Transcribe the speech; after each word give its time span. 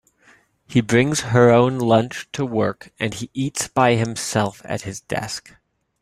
He 0.67 0.81
brings 0.81 1.19
her 1.29 1.51
own 1.51 1.77
lunch 1.77 2.27
to 2.31 2.43
work, 2.43 2.91
and 2.99 3.13
eats 3.35 3.67
by 3.67 3.97
himself 3.97 4.63
at 4.65 4.81
his 4.81 4.99
desk. 5.01 5.55